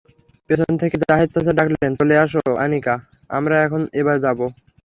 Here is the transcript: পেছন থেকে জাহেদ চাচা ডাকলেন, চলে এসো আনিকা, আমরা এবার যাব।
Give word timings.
পেছন 0.49 0.71
থেকে 0.81 0.95
জাহেদ 1.03 1.29
চাচা 1.33 1.53
ডাকলেন, 1.59 1.91
চলে 1.99 2.15
এসো 2.23 2.41
আনিকা, 2.63 2.95
আমরা 3.29 3.55
এবার 4.01 4.17
যাব। 4.25 4.39